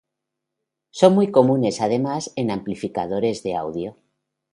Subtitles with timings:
[0.89, 3.97] Son muy comunes además en amplificadores de audio.